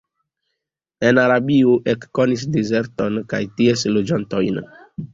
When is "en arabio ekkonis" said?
1.09-2.49